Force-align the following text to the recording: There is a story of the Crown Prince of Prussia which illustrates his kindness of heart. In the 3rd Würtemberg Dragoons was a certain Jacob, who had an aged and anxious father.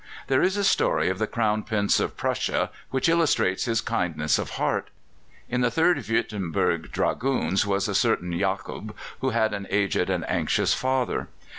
There 0.25 0.41
is 0.41 0.57
a 0.57 0.63
story 0.63 1.09
of 1.09 1.19
the 1.19 1.27
Crown 1.27 1.61
Prince 1.61 1.99
of 1.99 2.17
Prussia 2.17 2.71
which 2.89 3.07
illustrates 3.07 3.65
his 3.65 3.81
kindness 3.81 4.39
of 4.39 4.49
heart. 4.57 4.89
In 5.47 5.61
the 5.61 5.67
3rd 5.69 5.99
Würtemberg 6.09 6.89
Dragoons 6.91 7.67
was 7.67 7.87
a 7.87 7.93
certain 7.93 8.31
Jacob, 8.35 8.95
who 9.19 9.29
had 9.29 9.53
an 9.53 9.67
aged 9.69 10.09
and 10.09 10.27
anxious 10.27 10.73
father. 10.73 11.27